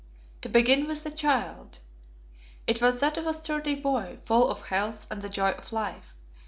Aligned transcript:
To 0.41 0.49
begin 0.49 0.87
with 0.87 1.03
the 1.03 1.11
child. 1.11 1.77
It 2.65 2.81
was 2.81 3.01
that 3.01 3.19
of 3.19 3.27
a 3.27 3.35
sturdy 3.35 3.75
boy, 3.75 4.17
full 4.23 4.49
of 4.49 4.63
health 4.69 5.05
and 5.11 5.21
the 5.21 5.29
joy 5.29 5.51
of 5.51 5.71
life. 5.71 6.15